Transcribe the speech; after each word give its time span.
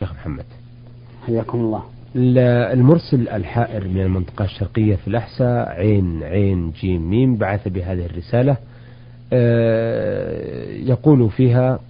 شيخ 0.00 0.12
محمد. 0.12 0.44
حياكم 1.26 1.58
الله. 1.58 1.82
المرسل 2.72 3.28
الحائر 3.28 3.88
من 3.88 4.00
المنطقة 4.00 4.44
الشرقية 4.44 4.96
في 4.96 5.08
الأحساء 5.08 5.68
عين 5.68 6.22
عين 6.22 6.70
جيم 6.70 7.10
ميم 7.10 7.36
بعث 7.36 7.68
بهذه 7.68 8.06
الرسالة 8.06 8.56
آه، 9.32 10.64
يقول 10.72 11.30
فيها 11.30 11.80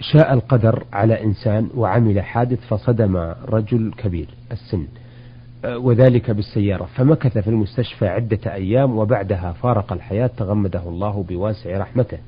شاء 0.00 0.32
القدر 0.34 0.84
على 0.92 1.24
إنسان 1.24 1.68
وعمل 1.74 2.20
حادث 2.20 2.58
فصدم 2.68 3.16
رجل 3.48 3.92
كبير 3.98 4.28
السن 4.52 4.86
آه، 5.64 5.78
وذلك 5.78 6.30
بالسيارة 6.30 6.88
فمكث 6.96 7.38
في 7.38 7.50
المستشفى 7.50 8.08
عدة 8.08 8.54
أيام 8.54 8.98
وبعدها 8.98 9.52
فارق 9.52 9.92
الحياة 9.92 10.30
تغمده 10.36 10.82
الله 10.88 11.24
بواسع 11.28 11.78
رحمته 11.78 12.18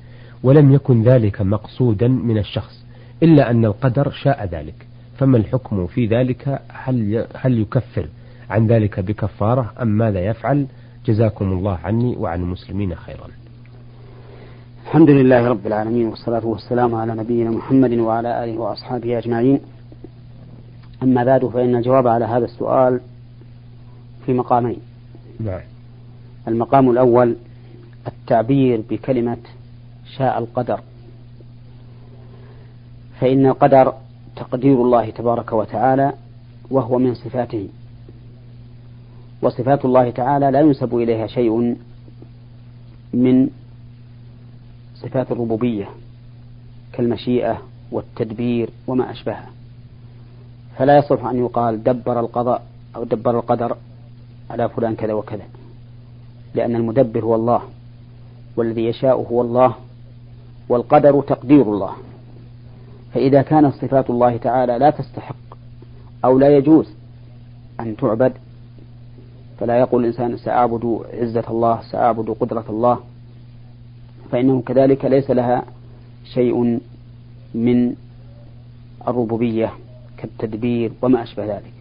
ولم 0.42 0.72
يكن 0.72 1.02
ذلك 1.02 1.40
مقصودا 1.42 2.08
من 2.08 2.38
الشخص 2.38 2.84
إلا 3.22 3.50
أن 3.50 3.64
القدر 3.64 4.10
شاء 4.10 4.44
ذلك. 4.52 4.86
فما 5.18 5.36
الحكم 5.36 5.86
في 5.86 6.06
ذلك؟ 6.06 6.62
هل 6.68 7.26
هل 7.36 7.58
يكفر 7.58 8.08
عن 8.50 8.66
ذلك 8.66 9.00
بكفارة 9.00 9.72
أم 9.82 9.88
ماذا 9.88 10.20
يفعل؟ 10.20 10.66
جزاكم 11.06 11.52
الله 11.52 11.78
عني 11.84 12.16
وعن 12.16 12.42
المسلمين 12.42 12.94
خيرا. 12.94 13.28
الحمد 14.86 15.10
لله 15.10 15.48
رب 15.48 15.66
العالمين 15.66 16.06
والصلاة 16.06 16.46
والسلام 16.46 16.94
على 16.94 17.14
نبينا 17.14 17.50
محمد 17.50 17.92
وعلى 17.92 18.44
آله 18.44 18.58
وأصحابه 18.58 19.18
أجمعين. 19.18 19.60
أما 21.02 21.24
بعد 21.24 21.46
فإن 21.46 21.76
الجواب 21.76 22.06
على 22.06 22.24
هذا 22.24 22.44
السؤال 22.44 23.00
في 24.26 24.32
مقامين. 24.32 24.78
نعم. 25.40 25.60
المقام 26.48 26.90
الأول 26.90 27.36
التعبير 28.06 28.82
بكلمة 28.90 29.38
شاء 30.16 30.38
القدر. 30.38 30.80
فإن 33.20 33.46
القدر 33.46 33.92
تقدير 34.44 34.82
الله 34.82 35.10
تبارك 35.10 35.52
وتعالى 35.52 36.12
وهو 36.70 36.98
من 36.98 37.14
صفاته. 37.14 37.68
وصفات 39.42 39.84
الله 39.84 40.10
تعالى 40.10 40.50
لا 40.50 40.60
ينسب 40.60 40.94
إليها 40.96 41.26
شيء 41.26 41.76
من 43.14 43.48
صفات 44.94 45.32
الربوبية 45.32 45.88
كالمشيئة 46.92 47.62
والتدبير 47.92 48.70
وما 48.86 49.10
أشبهها 49.10 49.50
فلا 50.76 50.98
يصح 50.98 51.24
أن 51.24 51.38
يقال 51.38 51.82
دبر 51.82 52.20
القضاء 52.20 52.66
أو 52.96 53.04
دبر 53.04 53.38
القدر 53.38 53.76
على 54.50 54.68
فلان 54.68 54.94
كذا 54.94 55.12
وكذا 55.12 55.44
لأن 56.54 56.76
المدبر 56.76 57.24
هو 57.24 57.34
الله 57.34 57.62
والذي 58.56 58.84
يشاء 58.84 59.26
هو 59.30 59.42
الله 59.42 59.74
والقدر 60.68 61.22
تقدير 61.22 61.62
الله. 61.62 61.92
فإذا 63.14 63.42
كانت 63.42 63.74
صفات 63.74 64.10
الله 64.10 64.36
تعالى 64.36 64.78
لا 64.78 64.90
تستحق 64.90 65.36
أو 66.24 66.38
لا 66.38 66.56
يجوز 66.56 66.88
أن 67.80 67.96
تعبد 67.96 68.32
فلا 69.60 69.78
يقول 69.78 70.02
الإنسان 70.02 70.36
سأعبد 70.36 71.00
عزة 71.12 71.44
الله 71.50 71.80
سأعبد 71.90 72.30
قدرة 72.30 72.64
الله 72.68 72.98
فإنه 74.32 74.62
كذلك 74.66 75.04
ليس 75.04 75.30
لها 75.30 75.64
شيء 76.34 76.80
من 77.54 77.94
الربوبية 79.08 79.72
كالتدبير 80.16 80.92
وما 81.02 81.22
أشبه 81.22 81.44
ذلك 81.44 81.72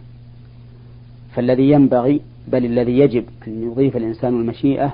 فالذي 1.34 1.70
ينبغي 1.70 2.20
بل 2.48 2.64
الذي 2.64 2.98
يجب 2.98 3.24
أن 3.46 3.70
يضيف 3.70 3.96
الإنسان 3.96 4.40
المشيئة 4.40 4.92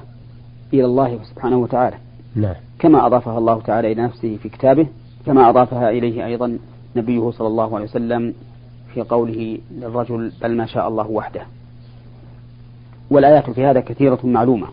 إلى 0.72 0.84
الله 0.84 1.18
سبحانه 1.24 1.56
وتعالى 1.56 1.96
نعم. 2.34 2.54
كما 2.78 3.06
أضافها 3.06 3.38
الله 3.38 3.60
تعالى 3.60 3.92
إلى 3.92 4.02
نفسه 4.02 4.36
في 4.42 4.48
كتابه 4.48 4.86
كما 5.26 5.50
أضافها 5.50 5.90
إليه 5.90 6.26
أيضا 6.26 6.58
نبيه 6.96 7.30
صلى 7.30 7.48
الله 7.48 7.74
عليه 7.74 7.84
وسلم 7.84 8.34
في 8.94 9.00
قوله 9.00 9.58
للرجل 9.70 10.32
بل 10.42 10.56
ما 10.56 10.66
شاء 10.66 10.88
الله 10.88 11.06
وحده. 11.10 11.42
والآيات 13.10 13.50
في 13.50 13.64
هذا 13.64 13.80
كثيرة 13.80 14.18
معلومة. 14.24 14.66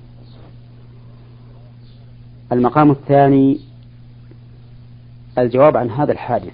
المقام 2.52 2.92
الثاني 2.92 3.60
الجواب 5.38 5.78
عن 5.78 5.90
هذا 5.90 6.12
الحادث. 6.12 6.54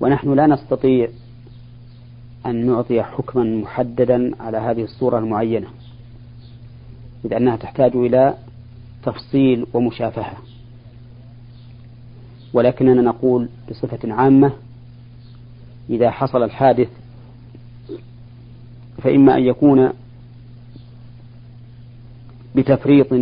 ونحن 0.00 0.34
لا 0.34 0.46
نستطيع 0.46 1.08
أن 2.46 2.66
نعطي 2.66 3.02
حكما 3.02 3.44
محددا 3.44 4.30
على 4.40 4.58
هذه 4.58 4.82
الصورة 4.82 5.18
المعينة 5.18 5.68
إذ 7.24 7.32
أنها 7.32 7.56
تحتاج 7.56 7.96
إلى 7.96 8.34
تفصيل 9.02 9.66
ومشافهة. 9.74 10.36
ولكننا 12.52 13.02
نقول 13.02 13.48
بصفة 13.70 14.12
عامة 14.12 14.52
إذا 15.90 16.10
حصل 16.10 16.42
الحادث 16.42 16.88
فإما 19.02 19.36
أن 19.36 19.42
يكون 19.42 19.92
بتفريط 22.56 23.12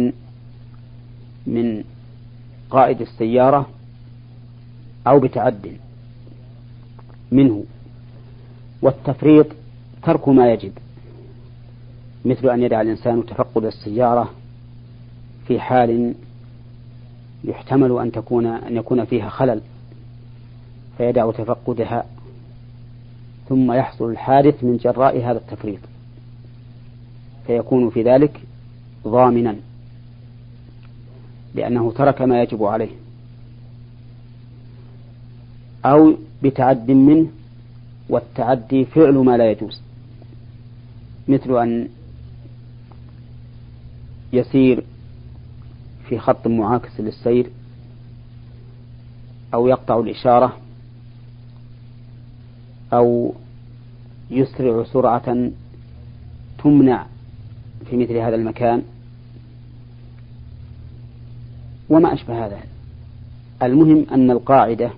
من 1.46 1.84
قائد 2.70 3.00
السيارة 3.00 3.68
أو 5.06 5.20
بتعد 5.20 5.76
منه 7.32 7.64
والتفريط 8.82 9.46
ترك 10.02 10.28
ما 10.28 10.52
يجب 10.52 10.72
مثل 12.24 12.48
أن 12.50 12.62
يدع 12.62 12.80
الإنسان 12.80 13.26
تفقد 13.26 13.64
السيارة 13.64 14.30
في 15.46 15.60
حال 15.60 16.14
يحتمل 17.44 17.98
أن 17.98 18.12
تكون 18.12 18.46
أن 18.46 18.76
يكون 18.76 19.04
فيها 19.04 19.28
خلل 19.28 19.60
فيدع 20.98 21.30
تفقدها 21.30 22.04
ثم 23.48 23.72
يحصل 23.72 24.10
الحادث 24.10 24.64
من 24.64 24.76
جراء 24.76 25.18
هذا 25.18 25.38
التفريط 25.38 25.80
فيكون 27.46 27.90
في 27.90 28.02
ذلك 28.02 28.40
ضامنا 29.04 29.56
لأنه 31.54 31.92
ترك 31.92 32.22
ما 32.22 32.42
يجب 32.42 32.64
عليه 32.64 32.90
أو 35.84 36.14
بتعد 36.42 36.90
منه 36.90 37.26
والتعدي 38.08 38.84
فعل 38.84 39.14
ما 39.14 39.36
لا 39.36 39.50
يجوز 39.50 39.80
مثل 41.28 41.62
أن 41.62 41.88
يسير 44.32 44.84
في 46.10 46.18
خط 46.18 46.46
معاكس 46.46 47.00
للسير 47.00 47.50
أو 49.54 49.66
يقطع 49.66 50.00
الإشارة 50.00 50.56
أو 52.92 53.34
يسرع 54.30 54.84
سرعة 54.84 55.50
تمنع 56.64 57.06
في 57.90 57.96
مثل 57.96 58.16
هذا 58.16 58.34
المكان 58.34 58.82
وما 61.88 62.12
أشبه 62.14 62.46
هذا. 62.46 62.58
المهم 63.62 64.06
أن 64.12 64.30
القاعدة 64.30 64.90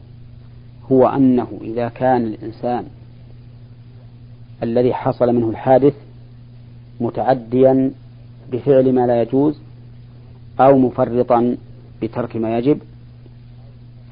هو 0.92 1.06
أنه 1.06 1.58
إذا 1.60 1.88
كان 1.88 2.26
الإنسان 2.26 2.86
الذي 4.62 4.94
حصل 4.94 5.34
منه 5.34 5.50
الحادث 5.50 5.94
متعديا 7.00 7.90
بفعل 8.52 8.92
ما 8.92 9.06
لا 9.06 9.22
يجوز 9.22 9.61
أو 10.60 10.78
مفرطا 10.78 11.56
بترك 12.02 12.36
ما 12.36 12.58
يجب 12.58 12.78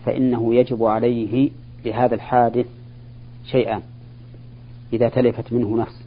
فإنه 0.05 0.55
يجب 0.55 0.85
عليه 0.85 1.51
لهذا 1.85 2.15
الحادث 2.15 2.67
شيئان 3.51 3.83
إذا 4.93 5.09
تلفت 5.09 5.53
منه 5.53 5.77
نفس. 5.77 6.03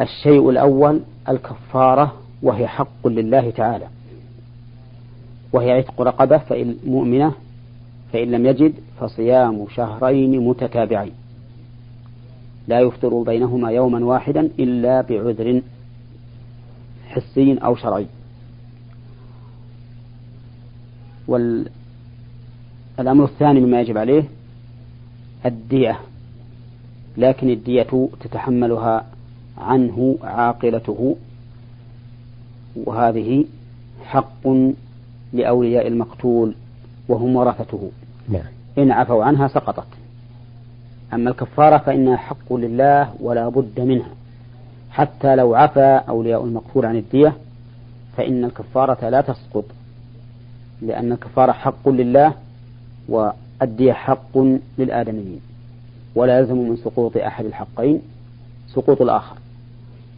الشيء 0.00 0.50
الأول 0.50 1.00
الكفارة 1.28 2.14
وهي 2.42 2.66
حق 2.66 3.06
لله 3.06 3.50
تعالى 3.50 3.86
وهي 5.52 5.72
عتق 5.72 6.02
رقبة 6.02 6.38
فإن 6.38 6.76
مؤمنة 6.86 7.32
فإن 8.12 8.30
لم 8.30 8.46
يجد 8.46 8.72
فصيام 9.00 9.66
شهرين 9.74 10.40
متتابعين. 10.48 11.12
لا 12.68 12.80
يفطر 12.80 13.22
بينهما 13.22 13.70
يوما 13.70 14.04
واحدا 14.04 14.50
إلا 14.58 15.00
بعذر 15.00 15.62
حسي 17.08 17.54
أو 17.54 17.76
شرعي. 17.76 18.06
والأمر 21.28 23.24
الثاني 23.24 23.60
مما 23.60 23.80
يجب 23.80 23.98
عليه 23.98 24.24
الدية. 25.46 26.00
لكن 27.16 27.50
الدية 27.50 28.08
تتحملها 28.20 29.06
عنه 29.58 30.18
عاقلته. 30.22 31.16
وهذه 32.76 33.44
حق 34.04 34.48
لأولياء 35.32 35.86
المقتول 35.86 36.54
وهم 37.08 37.36
ورثته. 37.36 37.90
نعم. 38.28 38.42
إن 38.78 38.90
عفوا 38.90 39.24
عنها 39.24 39.48
سقطت. 39.48 39.86
أما 41.12 41.30
الكفارة 41.30 41.78
فإنها 41.78 42.16
حق 42.16 42.52
لله 42.52 43.14
ولا 43.20 43.48
بد 43.48 43.80
منها. 43.80 44.17
حتى 44.98 45.36
لو 45.36 45.54
عفى 45.54 46.00
أولياء 46.08 46.44
المقتول 46.44 46.86
عن 46.86 46.96
الدية 46.96 47.36
فإن 48.16 48.44
الكفارة 48.44 49.08
لا 49.08 49.20
تسقط 49.20 49.64
لأن 50.82 51.12
الكفارة 51.12 51.52
حق 51.52 51.88
لله 51.88 52.34
الدية 53.62 53.92
حق 53.92 54.38
للآدميين 54.78 55.40
ولا 56.14 56.38
يلزم 56.38 56.58
من 56.58 56.76
سقوط 56.76 57.16
أحد 57.16 57.44
الحقين 57.44 58.02
سقوط 58.68 59.02
الآخر. 59.02 59.36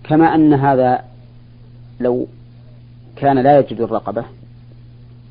كما 0.04 0.34
أن 0.34 0.54
هذا 0.54 1.04
لو 2.00 2.26
كان 3.16 3.38
لا 3.38 3.58
يجد 3.58 3.80
الرقبة 3.80 4.24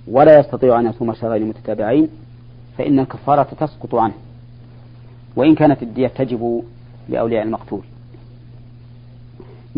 ولا 0.08 0.40
يستطيع 0.40 0.80
أن 0.80 0.86
يصوم 0.86 1.14
شهرين 1.14 1.48
متتابعين 1.48 2.10
فإن 2.78 3.00
الكفارة 3.00 3.48
تسقط 3.60 3.96
عنه. 3.96 4.14
وإن 5.36 5.56
كانت 5.56 5.84
الدية 5.84 6.08
تجب 6.08 6.64
لأولياء 7.10 7.44
المقتول. 7.44 7.82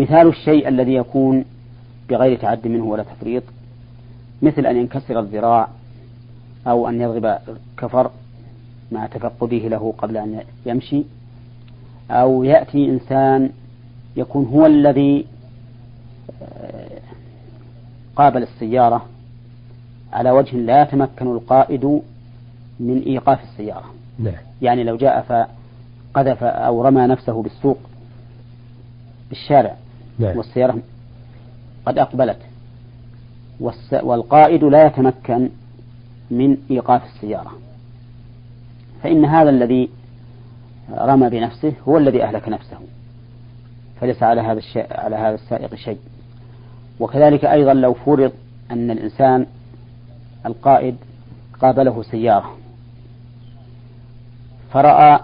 مثال 0.02 0.28
الشيء 0.28 0.68
الذي 0.68 0.94
يكون 0.94 1.46
بغير 2.10 2.38
تعد 2.38 2.68
منه 2.68 2.86
ولا 2.86 3.04
تفريط 3.04 3.44
مثل 4.42 4.66
أن 4.66 4.78
ينكسر 4.78 5.20
الذراع 5.20 5.68
أو 6.68 6.90
أن 6.90 7.02
يضرب 7.02 7.38
كفر 7.78 8.12
مع 8.92 9.06
تفقده 9.06 9.58
له 9.58 9.94
قبل 9.98 10.18
أن 10.18 10.44
يمشي 10.66 11.04
أو 12.12 12.44
يأتي 12.44 12.90
إنسان 12.90 13.50
يكون 14.16 14.46
هو 14.46 14.66
الذي 14.66 15.26
آه، 16.42 17.00
قابل 18.16 18.44
السيارة 18.44 19.06
على 20.14 20.32
وجه 20.32 20.58
لا 20.58 20.82
يتمكن 20.82 21.28
القائد 21.28 22.02
من 22.80 23.04
إيقاف 23.06 23.44
السيارة 23.44 23.86
نعم. 24.20 24.34
يعني 24.62 24.84
لو 24.84 24.98
جاء 24.98 25.22
فقذف 25.22 26.44
أو 26.44 26.82
رمى 26.82 27.02
نفسه 27.02 27.44
بالسوق 27.44 27.78
بالشارع 29.30 29.76
نعم. 30.22 30.38
والسيارة 30.38 30.78
قد 31.86 31.98
أقبلت. 31.98 32.38
والقائد 34.04 34.64
لا 34.64 34.86
يتمكن 34.86 35.50
من 36.32 36.58
إيقاف 36.72 37.04
السيارة. 37.06 37.52
فإن 39.04 39.26
هذا 39.26 39.50
الذي 39.50 39.90
رمى 40.92 41.30
بنفسه 41.30 41.74
هو 41.88 41.98
الذي 41.98 42.24
أهلك 42.24 42.50
نفسه. 42.50 42.78
فليس 44.02 44.24
على 44.24 44.42
هذا 44.42 44.60
الشيء 44.60 44.86
على 44.92 45.16
هذا 45.16 45.36
السائق 45.36 45.76
شيء. 45.76 46.00
وكذلك 47.00 47.46
أيضا 47.46 47.74
لو 47.74 47.94
فرض 47.94 48.32
أن 48.72 48.92
الإنسان 48.92 49.46
القائد 50.46 50.96
قابله 51.62 52.04
سيارة. 52.04 52.58
فرأى 54.74 55.20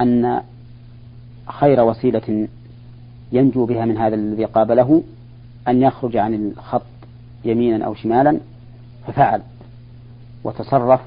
أن 0.00 0.42
خير 1.48 1.80
وسيلة 1.80 2.48
ينجو 3.32 3.66
بها 3.66 3.84
من 3.84 3.98
هذا 3.98 4.14
الذي 4.14 4.44
قابله 4.44 5.02
أن 5.68 5.82
يخرج 5.82 6.16
عن 6.16 6.34
الخط 6.34 6.82
يمينا 7.44 7.84
أو 7.84 7.94
شمالا 7.94 8.40
ففعل 9.06 9.42
وتصرف. 10.44 11.00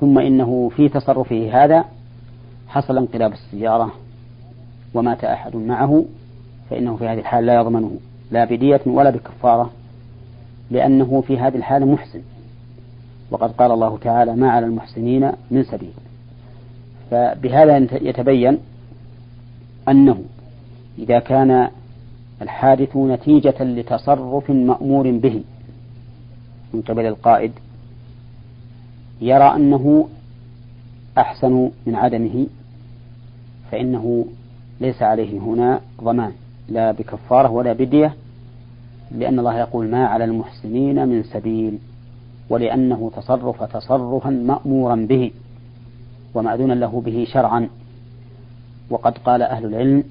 ثم 0.00 0.18
إنه 0.18 0.70
في 0.76 0.88
تصرفه 0.88 1.64
هذا 1.64 1.84
حصل 2.68 2.98
انقلاب 2.98 3.32
السيارة 3.32 3.92
ومات 4.94 5.24
أحد 5.24 5.56
معه 5.56 6.04
فإنه 6.70 6.96
في 6.96 7.08
هذه 7.08 7.18
الحال 7.18 7.46
لا 7.46 7.54
يضمنه 7.54 7.90
لا 8.30 8.44
بدية 8.44 8.80
ولا 8.86 9.10
بكفارة 9.10 9.70
لأنه 10.70 11.20
في 11.20 11.38
هذه 11.38 11.56
الحالة 11.56 11.86
محسن. 11.86 12.20
وقد 13.30 13.52
قال 13.52 13.72
الله 13.72 13.98
تعالى 13.98 14.36
ما 14.36 14.50
على 14.50 14.66
المحسنين 14.66 15.32
من 15.50 15.64
سبيل. 15.64 15.92
فبهذا 17.10 17.76
يتبين 17.76 18.58
أنه 19.88 20.22
إذا 20.98 21.18
كان 21.18 21.68
الحادث 22.42 22.96
نتيجة 22.96 23.64
لتصرف 23.64 24.50
مأمور 24.50 25.10
به 25.10 25.42
من 26.74 26.82
قبل 26.82 27.06
القائد 27.06 27.52
يرى 29.20 29.54
أنه 29.56 30.08
أحسن 31.18 31.70
من 31.86 31.94
عدمه 31.94 32.46
فإنه 33.70 34.26
ليس 34.80 35.02
عليه 35.02 35.38
هنا 35.38 35.80
ضمان 36.02 36.32
لا 36.68 36.92
بكفارة 36.92 37.50
ولا 37.50 37.72
بدية 37.72 38.14
لأن 39.10 39.38
الله 39.38 39.58
يقول 39.58 39.90
ما 39.90 40.06
على 40.06 40.24
المحسنين 40.24 41.08
من 41.08 41.22
سبيل 41.22 41.78
ولأنه 42.50 43.10
تصرف 43.16 43.62
تصرفا 43.62 44.30
مأمورا 44.30 44.96
به 44.96 45.30
ومأذونا 46.34 46.72
له 46.72 47.00
به 47.00 47.26
شرعا. 47.32 47.68
وقد 48.90 49.18
قال 49.18 49.42
أهل 49.42 49.64
العلم 49.64 50.04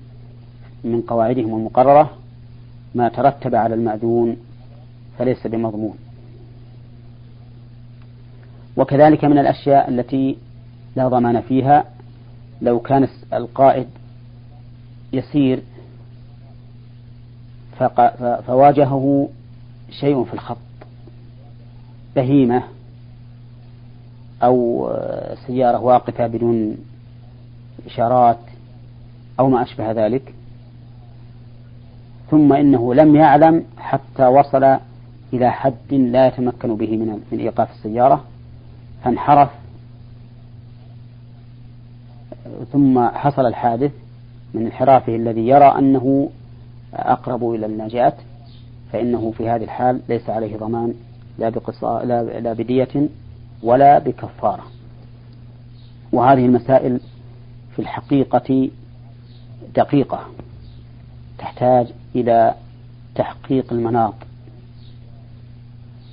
من 0.84 1.02
قواعدهم 1.02 1.56
المقررة 1.56 2.10
ما 2.96 3.10
ترتب 3.10 3.56
على 3.56 3.76
المأذون 3.76 4.38
فليس 5.18 5.48
بمضمون. 5.48 5.98
وكذلك 8.78 9.26
من 9.26 9.38
الأشياء 9.38 9.90
التي 9.90 10.38
لا 10.96 11.08
ضمان 11.08 11.42
فيها 11.42 11.86
لو 12.62 12.80
كان 12.80 13.08
القائد 13.34 13.88
يسير 15.14 15.64
فواجهه 18.48 19.30
شيء 20.00 20.24
في 20.24 20.34
الخط 20.34 20.58
بهيمة 22.16 22.64
أو 24.44 24.90
سيارة 25.48 25.80
واقفة 25.80 26.28
بدون 26.28 26.78
إشارات 27.86 28.38
أو 29.40 29.50
ما 29.50 29.64
أشبه 29.64 29.92
ذلك. 29.92 30.34
ثم 32.32 32.54
إنه 32.54 32.94
لم 32.94 33.16
يعلم 33.16 33.64
حتى 33.78 34.26
وصل 34.26 34.78
إلى 35.34 35.52
حد 35.52 35.94
لا 35.94 36.28
يتمكن 36.28 36.76
به 36.76 36.98
من 36.98 37.20
من 37.32 37.40
إيقاف 37.40 37.72
السيارة 37.72 38.24
فانحرف. 39.04 39.50
ثم 42.72 43.08
حصل 43.10 43.46
الحادث 43.46 43.92
من 44.54 44.66
انحرافه 44.66 45.16
الذي 45.16 45.48
يرى 45.48 45.66
أنه 45.66 46.30
أقرب 46.94 47.54
إلى 47.54 47.66
النجاة 47.66 48.14
فإنه 48.92 49.32
في 49.32 49.50
هذه 49.50 49.64
الحال 49.64 50.02
ليس 50.10 50.30
عليه 50.30 50.58
ضمان 50.58 50.94
لا 51.38 51.50
بقصا 51.50 52.04
لا, 52.06 52.24
لا 52.24 52.54
بدية 52.54 53.10
ولا 53.64 54.00
بكفارة. 54.00 54.64
وهذه 56.12 56.46
المسائل 56.46 57.00
في 57.76 57.80
الحقيقة 57.80 58.70
دقيقة. 59.76 60.26
تحتاج 61.38 61.88
إلى 62.16 62.56
تحقيق 63.16 63.74
المناط 63.74 64.14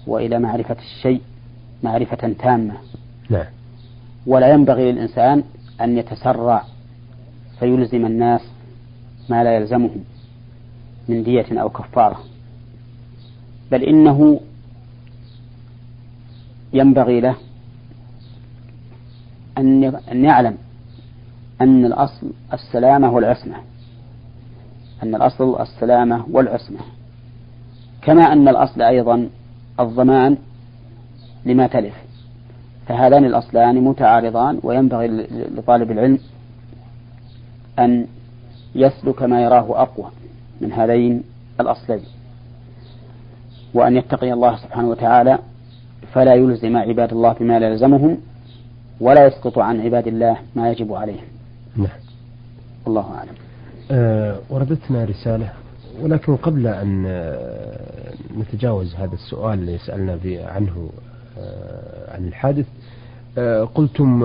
وإلى 0.07 0.39
معرفة 0.39 0.77
الشيء 0.79 1.21
معرفة 1.83 2.35
تامة. 2.39 2.75
نعم 3.31 3.47
ولا 4.27 4.53
ينبغي 4.53 4.93
للإنسان 4.93 5.45
أن 5.81 5.99
يتسرع 5.99 6.65
فيلزم 7.59 8.07
الناس 8.07 8.41
ما 9.31 9.45
لا 9.45 9.57
يلزمهم 9.57 10.05
من 11.09 11.23
دية 11.23 11.61
أو 11.61 11.69
كفارة. 11.69 12.21
بل 13.71 13.83
إنه 13.83 14.41
ينبغي 16.73 17.21
له 17.21 17.37
أن 19.59 20.25
يعلم 20.25 20.59
أن 21.61 21.85
الأصل 21.85 22.31
السلامة 22.53 23.11
والعصمة. 23.15 23.55
أن 25.03 25.15
الأصل 25.15 25.61
السلامة 25.61 26.25
والعصمة. 26.31 26.79
كما 28.03 28.23
أن 28.23 28.49
الأصل 28.49 28.83
أيضا 28.83 29.29
الضمان 29.81 30.37
لما 31.47 31.67
تلف. 31.67 31.95
فهذان 32.89 33.25
الأصلان 33.25 33.85
متعارضان 33.85 34.61
وينبغي 34.63 35.09
لطالب 35.57 35.91
العلم 35.91 36.19
أن 37.79 38.07
يسلك 38.75 39.23
ما 39.23 39.43
يراه 39.43 39.83
أقوى 39.83 40.07
من 40.61 40.73
هذين 40.73 41.23
الأصلين. 41.61 42.01
وأن 43.75 43.97
يتقي 43.97 44.33
الله 44.33 44.57
سبحانه 44.57 44.89
وتعالى 44.89 45.39
فلا 46.13 46.35
يلزم 46.35 46.77
عباد 46.77 47.13
الله 47.13 47.33
بما 47.33 47.59
لا 47.59 47.69
يلزمهم 47.69 48.19
ولا 49.01 49.27
يسقط 49.27 49.59
عن 49.59 49.81
عباد 49.81 50.07
الله 50.07 50.37
ما 50.55 50.71
يجب 50.71 50.93
عليهم. 50.93 51.36
نعم. 51.77 51.99
الله 52.87 53.15
أعلم. 53.15 53.35
أه 53.91 54.39
وردتنا 54.51 55.05
رسالة 55.05 55.53
ولكن 56.03 56.37
قبل 56.37 56.67
أن 56.67 57.05
آه، 57.07 58.15
نتجاوز 58.39 58.95
هذا 58.95 59.15
السؤال 59.15 59.59
اللي 59.59 59.79
سألنا 59.79 60.19
عنه 60.27 60.91
آه، 61.39 62.15
عن 62.15 62.29
الحادث 62.29 62.67
آه، 63.39 63.65
قلتم 63.65 64.21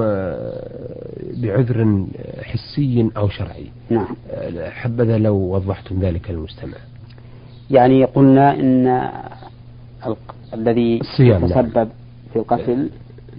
بعذر 1.34 2.05
حسي 2.43 3.10
أو 3.17 3.29
شرعي. 3.29 3.67
نعم. 3.89 4.08
حبذا 4.72 5.17
لو 5.17 5.36
وضحتم 5.36 6.00
ذلك 6.00 6.31
للمستمع؟ 6.31 6.77
يعني 7.72 8.05
قلنا 8.05 8.53
إن 8.53 9.10
الذي 10.53 11.00
يتسبب 11.20 11.77
نعم. 11.77 11.89
في 12.34 12.36
القتل 12.36 12.89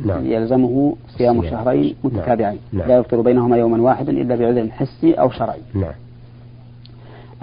نعم. 0.04 0.26
يلزمه 0.26 0.96
صيام. 1.18 1.50
شهرين 1.50 1.84
نعم. 1.84 1.94
متتابعين 2.04 2.58
نعم. 2.72 2.88
لا 2.88 2.96
يفطر 2.96 3.20
بينهما 3.20 3.56
يوما 3.56 3.82
واحدا 3.82 4.12
إلا 4.12 4.36
بعذر 4.36 4.70
حسي 4.70 5.14
أو 5.14 5.30
شرعي 5.30 5.60
نعم. 5.74 5.92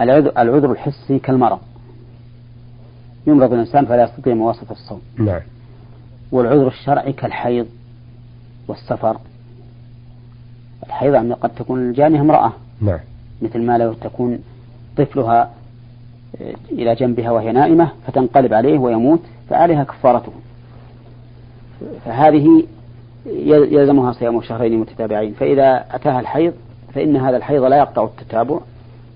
العذر, 0.00 0.32
العذر 0.38 0.72
الحسي 0.72 1.18
كالمرض 1.18 1.58
يمرض 3.26 3.52
الإنسان 3.52 3.86
فلا 3.86 4.04
يستطيع 4.04 4.34
مواصلة 4.34 4.70
الصوم 4.70 5.00
نعم. 5.18 5.40
والعذر 6.32 6.68
الشرعي 6.68 7.12
كالحيض 7.12 7.66
والسفر 8.68 9.16
الحيض 10.86 11.14
يعني 11.14 11.34
قد 11.34 11.50
تكون 11.50 11.88
الجانية 11.88 12.20
امرأة 12.20 12.52
نعم 12.80 13.00
مثل 13.42 13.62
ما 13.62 13.78
لو 13.78 13.92
تكون 13.92 14.38
طفلها 14.96 15.50
آه، 16.40 16.54
إلى 16.72 16.94
جنبها 16.94 17.30
وهي 17.30 17.52
نائمة 17.52 17.90
فتنقلب 18.06 18.54
عليه 18.54 18.78
ويموت 18.78 19.20
فعليها 19.48 19.84
كفارته 19.84 20.32
فهذه 22.04 22.64
يلزمها 23.46 24.12
صيام 24.12 24.42
شهرين 24.42 24.80
متتابعين. 24.80 25.32
فإذا 25.32 25.84
أتاها 25.90 26.20
الحيض 26.20 26.52
فإن 26.94 27.16
هذا 27.16 27.36
الحيض 27.36 27.62
لا 27.62 27.76
يقطع 27.76 28.04
التتابع 28.04 28.60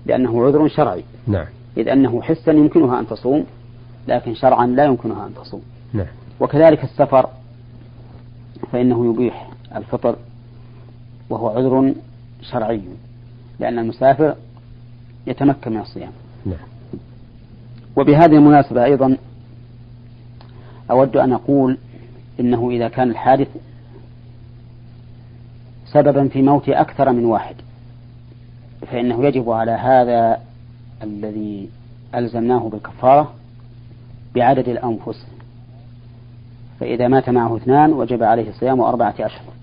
لأنه 0.05 0.45
عذر 0.45 0.67
شرعي. 0.67 1.03
نعم. 1.27 1.45
إذ 1.77 1.87
أنه 1.89 2.21
حسا 2.21 2.51
يمكنها 2.51 2.99
أن 2.99 3.07
تصوم 3.07 3.45
لكن 4.07 4.33
شرعا 4.33 4.67
لا 4.67 4.85
يمكنها 4.85 5.27
أن 5.27 5.33
تصوم. 5.33 5.61
نعم. 5.93 6.07
وكذلك 6.39 6.83
السفر 6.83 7.29
فإنه 8.71 9.13
يبيح 9.13 9.49
الفطر 9.75 10.15
وهو 11.29 11.49
عذر 11.49 11.93
شرعي 12.41 12.81
لأن 13.59 13.79
المسافر 13.79 14.35
يتمكن 15.27 15.71
من 15.71 15.81
الصيام. 15.81 16.11
نعم. 16.45 16.57
وبهذه 17.95 18.35
المناسبة 18.35 18.83
أيضا 18.83 19.17
أود 20.91 21.17
أن 21.17 21.33
أقول 21.33 21.77
إنه 22.39 22.69
إذا 22.71 22.87
كان 22.87 23.09
الحادث 23.09 23.47
سببا 25.85 26.27
في 26.27 26.41
موت 26.41 26.69
أكثر 26.69 27.11
من 27.11 27.25
واحد. 27.25 27.55
فإنه 28.91 29.25
يجب 29.25 29.49
على 29.49 29.71
هذا 29.71 30.39
الذي 31.03 31.69
ألزمناه 32.15 32.69
بالكفارة 32.69 33.33
بعدد 34.35 34.69
الأنفس. 34.69 35.27
فإذا 36.79 37.07
مات 37.07 37.29
معه 37.29 37.57
اثنان 37.57 37.93
وجب 37.93 38.23
عليه 38.23 38.51
صيام 38.51 38.81
أربعة 38.81 39.15
أشهر. 39.19 39.53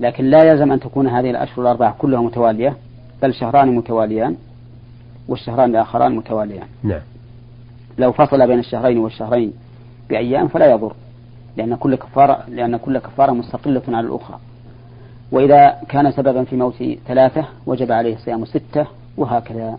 لكن 0.00 0.24
لا 0.24 0.44
يلزم 0.44 0.72
أن 0.72 0.80
تكون 0.80 1.08
هذه 1.08 1.30
الأشهر 1.30 1.60
الأربعة 1.62 1.94
كلها 1.98 2.20
متوالية 2.20 2.76
بل 3.22 3.34
شهران 3.34 3.74
متواليان 3.74 4.36
والشهران 5.28 5.70
الآخران 5.70 6.16
متواليان. 6.16 6.66
نعم. 6.82 7.00
لو 7.98 8.12
فصل 8.12 8.46
بين 8.46 8.58
الشهرين 8.58 8.98
والشهرين 8.98 9.52
بأيام 10.08 10.48
فلا 10.48 10.70
يضر. 10.70 10.92
لأن 11.56 11.74
كل 11.74 11.94
كفارة 11.94 12.44
لأن 12.48 12.76
كل 12.76 12.98
كفارة 12.98 13.32
مستقلة 13.32 13.82
على 13.88 14.06
الأخرى. 14.06 14.38
وإذا 15.32 15.80
كان 15.88 16.12
سببا 16.12 16.44
في 16.44 16.56
موت 16.56 16.82
ثلاثة 17.06 17.46
وجب 17.66 17.92
عليه 17.92 18.16
صيام 18.16 18.44
ستة 18.44 18.86
وهكذا. 19.16 19.78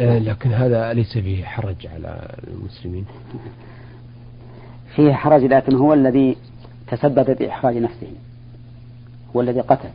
آه، 0.00 0.18
لكن 0.18 0.52
هذا 0.52 0.92
ليس 0.92 1.18
فيه 1.18 1.44
حرج 1.44 1.86
على 1.86 2.28
المسلمين. 2.48 3.04
فيه 4.96 5.12
حرج 5.12 5.44
لكن 5.44 5.74
هو 5.74 5.94
الذي 5.94 6.36
تسبب 6.88 7.36
بإحراج 7.38 7.76
نفسه. 7.76 8.08
هو 9.36 9.40
الذي 9.40 9.60
قتل. 9.60 9.88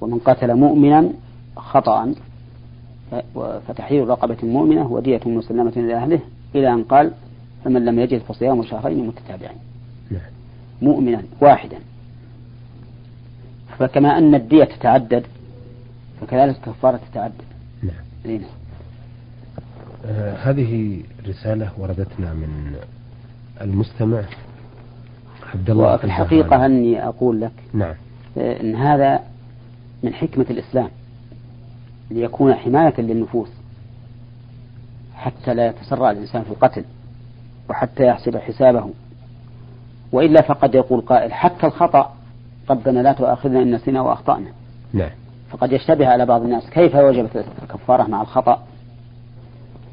ومن 0.00 0.18
قتل 0.18 0.54
مؤمنا 0.54 1.10
خطأ 1.56 2.14
فتحرير 3.68 4.08
رقبة 4.08 4.36
مؤمنة 4.42 4.92
ودية 4.92 5.20
مسلمة 5.26 5.72
إلى 5.76 5.94
أهله 5.94 6.20
إلى 6.54 6.72
أن 6.72 6.84
قال 6.84 7.10
فمن 7.64 7.84
لم 7.84 7.98
يجد 7.98 8.20
فصيام 8.20 8.62
شهرين 8.62 9.06
متتابعين. 9.06 9.58
نعم. 10.10 10.20
مؤمنا 10.82 11.22
واحدا. 11.40 11.76
فكما 13.78 14.18
أن 14.18 14.34
الدية 14.34 14.64
تتعدد 14.64 15.26
فكذلك 16.20 16.56
الكفارة 16.56 17.00
تتعدد. 17.10 17.42
نعم. 17.82 17.94
نعم 18.24 18.40
آه 20.06 20.34
هذه 20.34 21.02
رسالة 21.28 21.70
وردتنا 21.78 22.32
من 22.34 22.76
المستمع 23.60 24.22
عبد 25.54 25.70
الله 25.70 25.94
وفي 25.94 26.04
الحقيقة 26.04 26.66
أني 26.66 27.08
أقول 27.08 27.40
لك 27.40 27.52
نعم. 27.72 27.94
آه، 28.38 28.60
أن 28.60 28.74
هذا 28.76 29.20
من 30.02 30.14
حكمة 30.14 30.46
الإسلام 30.50 30.88
ليكون 32.10 32.54
حماية 32.54 33.00
للنفوس 33.00 33.48
حتى 35.14 35.54
لا 35.54 35.66
يتسرع 35.66 36.10
الإنسان 36.10 36.42
في 36.42 36.50
القتل. 36.50 36.84
وحتى 37.72 38.06
يحسب 38.06 38.36
حسابه. 38.36 38.90
وإلا 40.12 40.42
فقد 40.42 40.74
يقول 40.74 41.00
قائل 41.00 41.32
حتى 41.32 41.66
الخطأ 41.66 42.12
ربنا 42.70 43.00
لا 43.00 43.12
تؤاخذنا 43.12 43.62
إن 43.62 43.74
نسينا 43.74 44.00
وأخطأنا. 44.00 44.46
نعم. 44.92 45.10
فقد 45.50 45.72
يشتبه 45.72 46.08
على 46.08 46.26
بعض 46.26 46.42
الناس 46.42 46.70
كيف 46.70 46.96
وجبت 46.96 47.44
الكفارة 47.62 48.02
مع 48.02 48.22
الخطأ؟ 48.22 48.62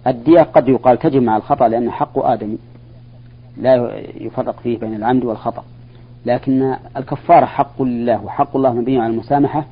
الدية 0.08 0.42
قد 0.42 0.70
يقال 0.70 1.00
تجب 1.00 1.22
مع 1.22 1.38
الخطأ 1.38 1.68
لأن 1.68 1.92
حق 1.92 2.26
آدم 2.26 2.58
لا 3.58 3.96
يفرق 4.16 4.60
فيه 4.60 4.80
بين 4.80 4.96
العمد 4.96 5.26
والخطأ. 5.26 5.64
لكن 6.26 6.76
الكفارة 6.98 7.46
حق 7.46 7.82
لله 7.82 8.24
وحق 8.24 8.56
الله 8.56 8.74
مبني 8.74 9.00
على 9.00 9.14
المسامحة 9.14 9.66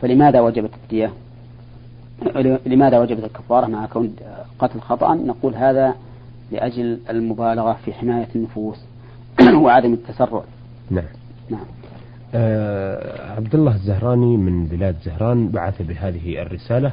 فلماذا 0.00 0.40
وجبت 0.40 0.70
الدية؟ 0.82 1.12
لماذا 2.66 2.98
وجبت 2.98 3.24
الكفارة 3.24 3.66
مع 3.66 3.86
كون 3.86 4.16
قتل 4.58 4.80
خطأ؟ 4.80 5.14
نقول 5.14 5.54
هذا 5.54 5.94
لأجل 6.52 6.98
المبالغة 7.10 7.78
في 7.84 7.92
حماية 7.92 8.28
النفوس 8.36 8.76
وعدم 9.62 9.92
التسرع. 9.92 10.42
نعم. 10.90 11.04
نعم. 11.50 11.64
آه 12.34 13.32
عبد 13.36 13.54
الله 13.54 13.74
الزهراني 13.74 14.36
من 14.36 14.66
بلاد 14.66 14.96
زهران 15.04 15.48
بعث 15.48 15.82
بهذه 15.82 16.42
الرسالة 16.42 16.92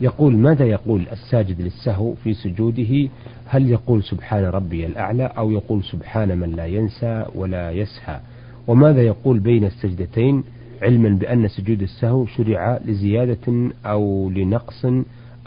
يقول 0.00 0.36
ماذا 0.36 0.64
يقول 0.64 1.06
الساجد 1.12 1.60
للسهو 1.60 2.14
في 2.14 2.34
سجوده؟ 2.34 3.08
هل 3.46 3.70
يقول 3.70 4.02
سبحان 4.02 4.44
ربي 4.44 4.86
الأعلى 4.86 5.32
أو 5.38 5.50
يقول 5.50 5.84
سبحان 5.84 6.38
من 6.38 6.50
لا 6.56 6.66
ينسى 6.66 7.26
ولا 7.34 7.70
يسهى؟ 7.70 8.20
وماذا 8.66 9.02
يقول 9.02 9.38
بين 9.38 9.64
السجدتين؟ 9.64 10.44
علما 10.82 11.08
بأن 11.08 11.48
سجود 11.48 11.82
السهو 11.82 12.26
شرع 12.26 12.78
لزيادة 12.84 13.70
أو 13.86 14.30
لنقص 14.30 14.86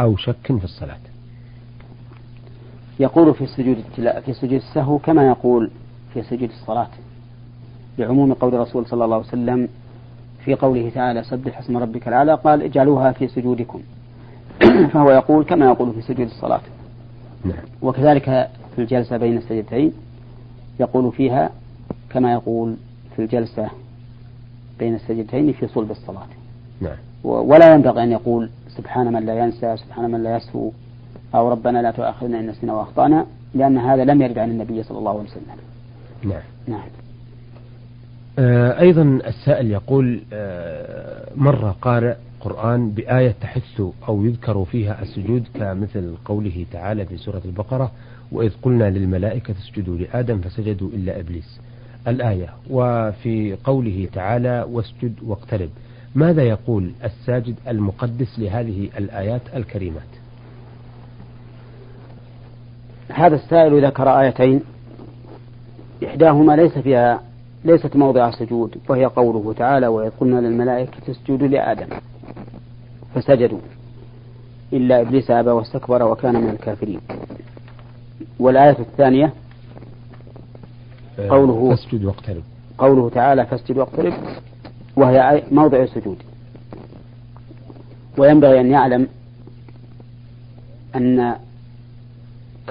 أو 0.01 0.15
شك 0.15 0.47
في 0.47 0.63
الصلاة. 0.63 1.10
يقول 3.01 3.33
في 3.33 3.47
سجود 3.47 3.77
في 4.25 4.33
سجود 4.33 4.53
السهو 4.53 4.97
كما 4.97 5.27
يقول 5.27 5.69
في 6.13 6.23
سجود 6.23 6.49
الصلاة 6.49 6.87
لعموم 7.97 8.33
قول 8.33 8.55
الرسول 8.55 8.85
صلى 8.85 9.05
الله 9.05 9.15
عليه 9.15 9.25
وسلم 9.25 9.69
في 10.45 10.55
قوله 10.55 10.89
تعالى 10.89 11.23
سبح 11.23 11.59
اسم 11.59 11.77
ربك 11.77 12.07
الأعلى 12.07 12.33
قال 12.33 12.61
اجعلوها 12.61 13.11
في 13.11 13.27
سجودكم 13.27 13.81
فهو 14.93 15.11
يقول 15.11 15.43
كما 15.43 15.65
يقول 15.65 15.93
في 15.93 16.01
سجود 16.01 16.27
الصلاة 16.27 16.61
نعم. 17.45 17.63
وكذلك 17.81 18.49
في 18.75 18.81
الجلسة 18.81 19.17
بين 19.17 19.37
السجدتين 19.37 19.93
يقول 20.79 21.11
فيها 21.11 21.49
كما 22.09 22.33
يقول 22.33 22.75
في 23.15 23.21
الجلسة 23.21 23.69
بين 24.79 24.95
السجدتين 24.95 25.53
في 25.53 25.67
صلب 25.67 25.91
الصلاة 25.91 26.27
نعم. 26.81 26.97
ولا 27.23 27.73
ينبغي 27.73 28.03
أن 28.03 28.11
يقول 28.11 28.49
سبحان 28.77 29.13
من 29.13 29.25
لا 29.25 29.39
ينسى 29.39 29.77
سبحان 29.77 30.11
من 30.11 30.23
لا 30.23 30.37
يسهو 30.37 30.71
أو 31.35 31.51
ربنا 31.51 31.81
لا 31.81 31.91
تؤاخذنا 31.91 32.39
إن 32.39 32.47
نسينا 32.47 32.73
وأخطأنا 32.73 33.25
لأن 33.53 33.77
هذا 33.77 34.05
لم 34.05 34.21
يرد 34.21 34.37
عن 34.37 34.51
النبي 34.51 34.83
صلى 34.83 34.97
الله 34.97 35.11
عليه 35.11 35.29
وسلم. 35.29 35.43
نعم. 36.23 36.41
نعم. 36.67 36.87
آه 38.39 38.79
أيضا 38.79 39.19
السائل 39.27 39.71
يقول 39.71 40.21
آه 40.33 41.27
مرة 41.35 41.75
قارئ 41.81 42.15
قرآن 42.41 42.89
بآية 42.89 43.35
تحث 43.41 43.81
أو 44.07 44.25
يذكر 44.25 44.65
فيها 44.65 45.01
السجود 45.01 45.47
كمثل 45.53 46.15
قوله 46.25 46.65
تعالى 46.71 47.05
في 47.05 47.17
سورة 47.17 47.41
البقرة 47.45 47.91
وإذ 48.31 48.51
قلنا 48.61 48.89
للملائكة 48.89 49.53
اسجدوا 49.59 49.97
لآدم 49.97 50.41
فسجدوا 50.41 50.89
إلا 50.89 51.19
إبليس. 51.19 51.59
الآية 52.07 52.49
وفي 52.69 53.57
قوله 53.63 54.07
تعالى 54.13 54.65
واسجد 54.71 55.13
واقترب. 55.23 55.69
ماذا 56.15 56.43
يقول 56.43 56.91
الساجد 57.03 57.55
المقدس 57.67 58.39
لهذه 58.39 58.89
الآيات 58.97 59.41
الكريمات؟ 59.55 60.20
هذا 63.13 63.35
السائل 63.35 63.85
ذكر 63.85 64.19
آيتين 64.19 64.61
إحداهما 66.05 66.55
ليس 66.55 66.77
فيها 66.77 67.21
ليست 67.65 67.95
موضع 67.95 68.31
سجود 68.31 68.77
وهي 68.89 69.05
قوله 69.05 69.53
تعالى 69.53 69.87
وإذ 69.87 70.09
قلنا 70.19 70.39
للملائكة 70.39 71.11
اسجدوا 71.11 71.47
لآدم. 71.47 71.87
فسجدوا. 73.15 73.59
إلا 74.73 75.01
إبليس 75.01 75.31
أبى 75.31 75.49
واستكبر 75.49 76.03
وكان 76.03 76.35
من 76.35 76.49
الكافرين. 76.49 76.99
والآية 78.39 78.79
الثانية 78.79 79.33
آه، 81.19 81.29
قوله 81.29 81.69
فاسجد 81.69 82.05
واقترب. 82.05 82.43
قوله 82.77 83.09
تعالى 83.09 83.45
فاسجد 83.45 83.77
واقترب 83.77 84.13
وهي 84.95 85.43
موضع 85.51 85.77
السجود 85.83 86.17
وينبغي 88.17 88.61
أن 88.61 88.71
يعلم 88.71 89.07
أن 90.95 91.35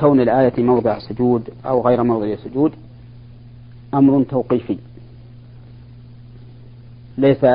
كون 0.00 0.21
الآية 0.21 0.62
موضع 0.62 0.99
سجود 0.99 1.50
أو 1.66 1.87
غير 1.87 2.02
موضع 2.02 2.37
سجود 2.37 2.73
أمر 3.95 4.23
توقيفي. 4.23 4.78
ليس 7.19 7.47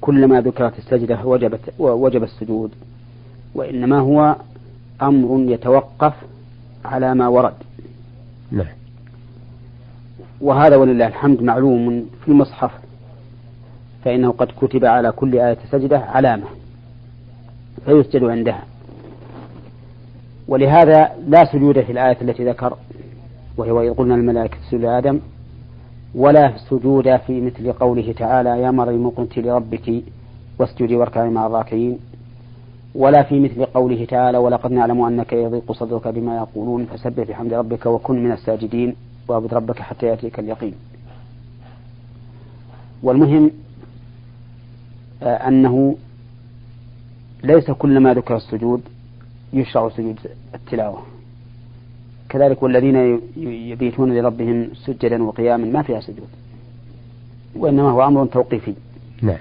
كلما 0.00 0.40
ذكرت 0.40 0.78
السجدة 0.78 1.24
وجبت 1.24 1.60
وجب 1.78 2.22
السجود 2.22 2.70
وإنما 3.54 3.98
هو 3.98 4.36
أمر 5.02 5.52
يتوقف 5.52 6.14
على 6.84 7.14
ما 7.14 7.28
ورد. 7.28 7.54
نعم. 8.50 8.66
وهذا 10.40 10.76
ولله 10.76 11.06
الحمد 11.06 11.42
معلوم 11.42 12.06
في 12.22 12.28
المصحف 12.28 12.70
فإنه 14.04 14.30
قد 14.30 14.48
كتب 14.60 14.84
على 14.84 15.12
كل 15.12 15.38
آية 15.38 15.58
سجدة 15.70 15.98
علامة 15.98 16.46
فيسجد 17.84 18.24
عندها. 18.24 18.69
ولهذا 20.50 21.10
لا 21.28 21.44
سجود 21.44 21.80
في 21.80 21.92
الآية 21.92 22.16
التي 22.22 22.44
ذكر 22.44 22.76
وهي 23.56 23.70
وإذ 23.70 23.94
قلنا 23.94 24.14
الملائكة 24.14 24.56
سجود 24.70 24.84
آدم 24.84 25.20
ولا 26.14 26.52
سجود 26.70 27.16
في 27.16 27.40
مثل 27.40 27.72
قوله 27.72 28.12
تعالى 28.12 28.50
يا 28.62 28.70
مريم 28.70 29.10
قلت 29.10 29.38
لربك 29.38 30.02
واسجدي 30.58 30.96
واركعي 30.96 31.30
مع 31.30 31.46
الراكعين 31.46 31.98
ولا 32.94 33.22
في 33.22 33.40
مثل 33.40 33.64
قوله 33.64 34.04
تعالى 34.04 34.38
ولقد 34.38 34.72
نعلم 34.72 35.00
أنك 35.02 35.32
يضيق 35.32 35.72
صدرك 35.72 36.08
بما 36.08 36.36
يقولون 36.36 36.86
فسبح 36.86 37.24
بحمد 37.28 37.52
ربك 37.52 37.86
وكن 37.86 38.24
من 38.24 38.32
الساجدين 38.32 38.96
واعبد 39.28 39.54
ربك 39.54 39.78
حتى 39.78 40.06
يأتيك 40.06 40.38
اليقين. 40.38 40.74
والمهم 43.02 43.50
آه، 45.22 45.48
أنه 45.48 45.96
ليس 47.44 47.70
كل 47.70 48.00
ما 48.00 48.14
ذكر 48.14 48.36
السجود 48.36 48.82
يشرع 49.52 49.88
سجود 49.88 50.18
التلاوة. 50.54 51.02
كذلك 52.28 52.62
والذين 52.62 53.20
يبيتون 53.36 54.14
لربهم 54.18 54.68
سجدا 54.86 55.22
وقياما 55.22 55.66
ما 55.66 55.82
فيها 55.82 56.00
سجود 56.00 56.28
وإنما 57.56 57.90
هو 57.90 58.06
أمر 58.06 58.26
توقيفي. 58.26 58.74
نعم. 59.22 59.38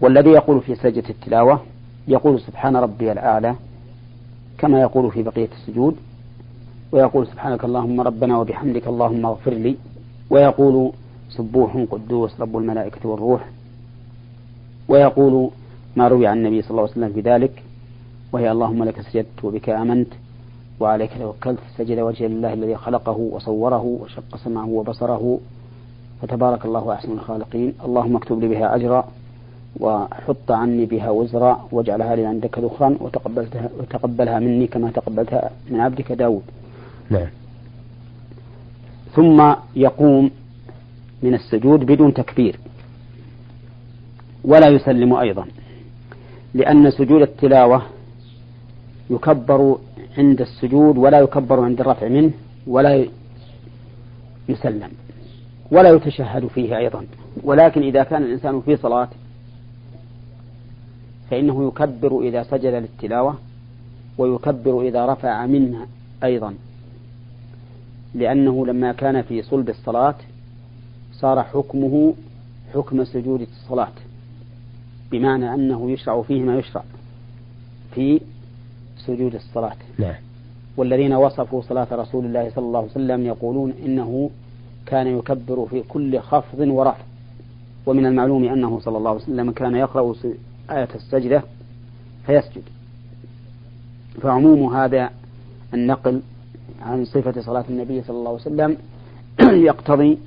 والذي 0.00 0.30
يقول 0.30 0.60
في 0.60 0.74
سجدة 0.74 1.08
التلاوة 1.10 1.60
يقول 2.08 2.40
سبحان 2.40 2.76
ربي 2.76 3.12
الأعلى 3.12 3.54
كما 4.58 4.80
يقول 4.80 5.10
في 5.12 5.22
بقية 5.22 5.48
السجود 5.52 5.96
ويقول 6.92 7.26
سبحانك 7.26 7.64
اللهم 7.64 8.00
ربنا 8.00 8.38
وبحمدك 8.38 8.86
اللهم 8.86 9.26
اغفر 9.26 9.50
لي 9.50 9.76
ويقول 10.30 10.92
سبوح 11.30 11.86
قدوس 11.90 12.40
رب 12.40 12.56
الملائكة 12.56 13.08
والروح 13.08 13.48
ويقول 14.88 15.50
ما 15.96 16.08
روي 16.08 16.26
عن 16.26 16.38
النبي 16.38 16.62
صلى 16.62 16.70
الله 16.70 16.82
عليه 16.82 16.92
وسلم 16.92 17.12
في 17.12 17.20
ذلك 17.20 17.62
وهي 18.32 18.50
اللهم 18.50 18.84
لك 18.84 19.00
سجدت 19.00 19.44
وبك 19.44 19.68
آمنت 19.68 20.08
وعليك 20.80 21.10
توكلت 21.18 21.58
سجد 21.76 21.98
وجه 21.98 22.26
لله 22.26 22.52
الذي 22.52 22.76
خلقه 22.76 23.16
وصوره 23.16 23.82
وشق 23.82 24.36
سمعه 24.36 24.68
وبصره 24.68 25.40
فتبارك 26.22 26.64
الله 26.64 26.92
أحسن 26.92 27.12
الخالقين. 27.12 27.74
اللهم 27.84 28.16
اكتب 28.16 28.40
لي 28.40 28.48
بها 28.48 28.74
أجرا 28.76 29.08
وحط 29.80 30.50
عني 30.50 30.86
بها 30.86 31.10
وزرا 31.10 31.68
واجعلها 31.72 32.16
لي 32.16 32.26
عندك 32.26 32.58
ذخرا 32.58 32.96
وتقبلتها 33.00 33.68
وتقبلها 33.78 34.38
مني 34.38 34.66
كما 34.66 34.90
تقبلتها 34.90 35.50
من 35.70 35.80
عبدك 35.80 36.12
داود. 36.12 36.42
نعم. 37.10 37.28
ثم 39.14 39.54
يقوم 39.76 40.30
من 41.22 41.34
السجود 41.34 41.80
بدون 41.86 42.14
تكبير. 42.14 42.58
ولا 44.44 44.68
يسلم 44.68 45.14
أيضا 45.14 45.46
لأن 46.54 46.90
سجود 46.90 47.22
التلاوة 47.22 47.82
يكبر 49.10 49.78
عند 50.18 50.40
السجود 50.40 50.98
ولا 50.98 51.20
يكبر 51.20 51.60
عند 51.60 51.80
الرفع 51.80 52.08
منه 52.08 52.30
ولا 52.66 53.06
يسلم 54.48 54.90
ولا 55.70 55.90
يتشهد 55.90 56.46
فيه 56.46 56.76
أيضا. 56.78 57.06
ولكن 57.44 57.82
إذا 57.82 58.02
كان 58.02 58.22
الإنسان 58.22 58.60
في 58.60 58.76
صلاة 58.76 59.08
فإنه 61.30 61.68
يكبر 61.68 62.20
إذا 62.20 62.42
سجد 62.42 62.74
للتلاوة 62.74 63.34
ويكبر 64.18 64.82
إذا 64.82 65.06
رفع 65.06 65.46
منها 65.46 65.86
أيضا. 66.24 66.54
لأنه 68.14 68.66
لما 68.66 68.92
كان 68.92 69.22
في 69.22 69.42
صلب 69.42 69.68
الصلاة 69.68 70.14
صار 71.12 71.42
حكمه 71.42 72.14
حكم 72.74 73.04
سجود 73.04 73.40
الصلاة 73.40 73.92
بمعنى 75.10 75.54
أنه 75.54 75.90
يشرع 75.90 76.22
فيه 76.22 76.42
ما 76.42 76.58
يشرع 76.58 76.82
في 77.94 78.20
سجود 79.06 79.34
الصلاة. 79.34 79.76
نعم. 79.98 80.14
والذين 80.76 81.12
وصفوا 81.12 81.62
صلاة 81.62 81.86
رسول 81.92 82.24
الله 82.24 82.50
صلى 82.50 82.64
الله 82.64 82.78
عليه 82.78 82.90
وسلم 82.90 83.26
يقولون 83.26 83.74
إنه 83.84 84.30
كان 84.86 85.06
يكبر 85.06 85.66
في 85.70 85.82
كل 85.88 86.20
خفض 86.20 86.60
ورفع 86.60 87.04
ومن 87.86 88.06
المعلوم 88.06 88.44
أنه 88.44 88.80
صلى 88.80 88.98
الله 88.98 89.10
عليه 89.10 89.20
وسلم 89.20 89.50
كان 89.50 89.74
يقرأ 89.74 90.14
آية 90.70 90.88
السجدة 90.94 91.42
فيسجد. 92.26 92.62
فعموم 94.22 94.74
هذا 94.76 95.10
النقل 95.74 96.22
عن 96.82 97.04
صفة 97.04 97.40
صلاة 97.40 97.64
النبي 97.70 98.02
صلى 98.02 98.16
الله 98.16 98.30
عليه 98.30 98.40
وسلم 98.40 98.76
يقتضي 99.68 100.18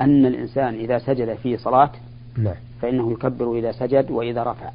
أن 0.00 0.26
الإنسان 0.26 0.74
إذا 0.74 0.98
سجد 0.98 1.34
في 1.34 1.56
صلاة 1.56 1.90
نعم. 2.38 2.54
فإنه 2.82 3.12
يكبر 3.12 3.58
إذا 3.58 3.72
سجد 3.72 4.10
وإذا 4.10 4.42
رفع. 4.42 4.70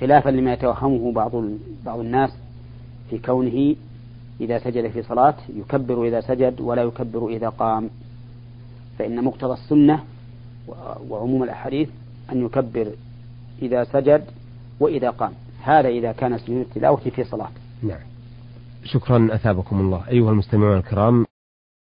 خلافا 0.00 0.30
لما 0.30 0.52
يتوهمه 0.52 1.12
بعض 1.12 1.32
بعض 1.84 1.98
الناس 1.98 2.30
في 3.10 3.18
كونه 3.18 3.76
إذا 4.40 4.58
سجد 4.58 4.90
في 4.90 5.02
صلاة 5.02 5.34
يكبر 5.56 6.04
إذا 6.04 6.20
سجد 6.20 6.60
ولا 6.60 6.82
يكبر 6.82 7.28
إذا 7.28 7.48
قام. 7.48 7.90
فإن 8.98 9.24
مقتضى 9.24 9.52
السنة 9.52 10.04
وعموم 11.08 11.42
الأحاديث 11.42 11.88
أن 12.32 12.44
يكبر 12.46 12.92
إذا 13.62 13.84
سجد 13.84 14.24
وإذا 14.80 15.10
قام. 15.10 15.32
هذا 15.62 15.88
إذا 15.88 16.12
كان 16.12 16.38
سجود 16.38 16.56
التلاوة 16.56 16.96
في 16.96 17.24
صلاة. 17.24 17.50
نعم. 17.82 18.00
شكرا 18.84 19.28
أثابكم 19.32 19.80
الله. 19.80 20.08
أيها 20.08 20.30
المستمعون 20.30 20.76
الكرام. 20.76 21.26